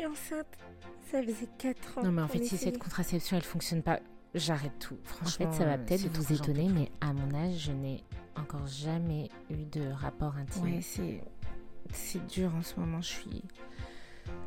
[0.00, 0.58] suis enceinte.
[1.10, 2.02] Ça faisait 4 ans.
[2.04, 2.72] Non, mais en fait, si essayait.
[2.72, 4.00] cette contraception elle fonctionne pas,
[4.34, 4.96] j'arrête tout.
[5.04, 8.04] Franchement, fait, ça va euh, peut-être vous étonner, mais à mon âge, je n'ai
[8.36, 10.62] encore jamais eu de rapport intime.
[10.62, 11.22] Ouais, c'est.
[11.92, 13.42] C'est dur en ce moment, je suis.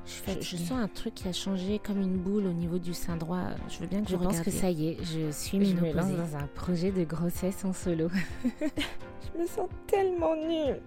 [0.05, 3.47] Je sens un truc qui a changé comme une boule au niveau du sein droit.
[3.67, 5.92] Je veux bien que Je vous pense que ça y est, je suis Je me
[5.92, 8.10] lance dans un projet de grossesse en solo.
[8.56, 10.81] Je me sens tellement nulle.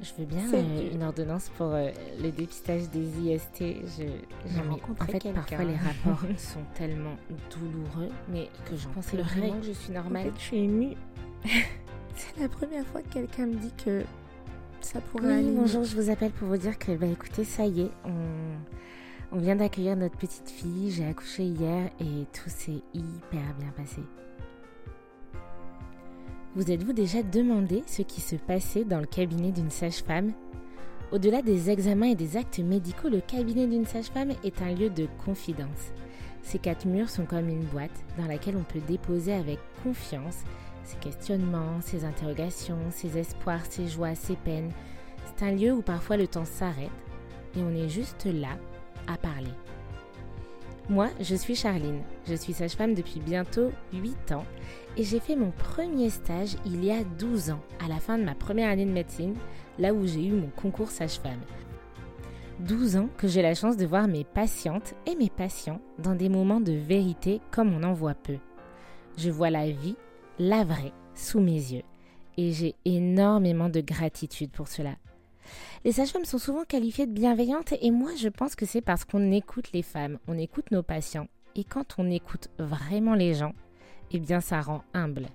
[0.00, 1.90] Je veux bien euh, une ordonnance pour euh,
[2.22, 3.58] le dépistage des IST.
[3.60, 3.64] Je,
[3.96, 7.16] J'ai mais rencontré en fait, parfois les rapports sont tellement
[7.50, 10.24] douloureux, mais que je pensais vraiment que je suis En normale.
[10.26, 10.94] fait, je suis émue.
[12.14, 14.04] c'est la première fois que quelqu'un me dit que
[14.80, 15.50] ça pourrait Oui, aller.
[15.50, 19.40] bonjour, je vous appelle pour vous dire que, bah écoutez, ça y est, on, on
[19.40, 24.02] vient d'accueillir notre petite fille, j'ai accouché hier et tout s'est hyper bien passé.
[26.56, 30.32] Vous êtes-vous déjà demandé ce qui se passait dans le cabinet d'une sage-femme?
[31.12, 35.06] Au-delà des examens et des actes médicaux, le cabinet d'une sage-femme est un lieu de
[35.24, 35.92] confidence.
[36.42, 40.38] Ces quatre murs sont comme une boîte dans laquelle on peut déposer avec confiance
[40.84, 44.72] ses questionnements, ses interrogations, ses espoirs, ses joies, ses peines.
[45.26, 46.88] C'est un lieu où parfois le temps s'arrête
[47.56, 48.56] et on est juste là
[49.06, 49.52] à parler.
[50.90, 54.46] Moi, je suis Charline, je suis sage-femme depuis bientôt 8 ans
[54.96, 58.24] et j'ai fait mon premier stage il y a 12 ans, à la fin de
[58.24, 59.34] ma première année de médecine,
[59.78, 61.42] là où j'ai eu mon concours sage-femme.
[62.60, 66.30] 12 ans que j'ai la chance de voir mes patientes et mes patients dans des
[66.30, 68.38] moments de vérité comme on en voit peu.
[69.18, 69.96] Je vois la vie,
[70.38, 71.84] la vraie, sous mes yeux
[72.38, 74.94] et j'ai énormément de gratitude pour cela.
[75.84, 79.30] Les sages-femmes sont souvent qualifiées de bienveillantes et moi je pense que c'est parce qu'on
[79.32, 83.54] écoute les femmes, on écoute nos patients et quand on écoute vraiment les gens,
[84.10, 85.26] eh bien ça rend humble.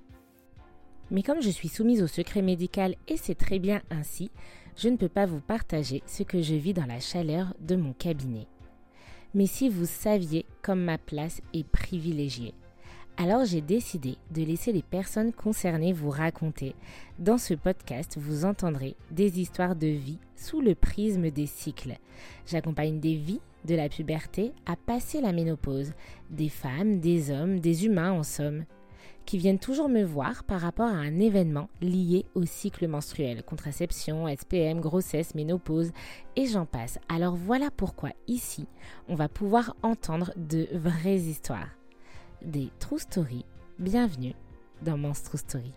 [1.11, 4.31] Mais comme je suis soumise au secret médical et c'est très bien ainsi,
[4.75, 7.93] je ne peux pas vous partager ce que je vis dans la chaleur de mon
[7.93, 8.47] cabinet.
[9.33, 12.53] Mais si vous saviez comme ma place est privilégiée,
[13.17, 16.75] alors j'ai décidé de laisser les personnes concernées vous raconter.
[17.19, 21.97] Dans ce podcast, vous entendrez des histoires de vie sous le prisme des cycles.
[22.47, 25.93] J'accompagne des vies de la puberté à passer la ménopause,
[26.31, 28.65] des femmes, des hommes, des humains en somme,
[29.25, 34.27] qui viennent toujours me voir par rapport à un événement lié au cycle menstruel, contraception,
[34.27, 35.91] SPM, grossesse, ménopause,
[36.35, 36.99] et j'en passe.
[37.07, 38.67] Alors voilà pourquoi ici,
[39.07, 41.69] on va pouvoir entendre de vraies histoires
[42.43, 43.45] des True Story.
[43.79, 44.33] Bienvenue
[44.81, 45.73] dans Mon's True Story.